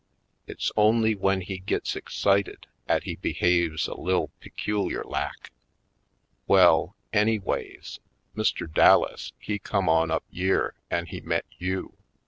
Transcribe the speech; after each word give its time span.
It's 0.47 0.71
only 0.75 1.13
w'en 1.13 1.41
he 1.41 1.59
gits 1.59 1.95
excited 1.95 2.65
'at 2.89 3.03
he 3.03 3.17
behaves 3.17 3.87
a 3.87 3.93
lil* 3.93 4.31
peculiar 4.39 5.03
lak. 5.03 5.51
Well, 6.47 6.95
anyways, 7.13 7.99
Mr. 8.35 8.65
Dallas 8.67 9.31
he 9.37 9.59
come 9.59 9.87
on 9.87 10.09
up 10.09 10.23
yere 10.31 10.73
an' 10.89 11.05
he 11.05 11.21
met 11.21 11.45
you. 11.59 11.93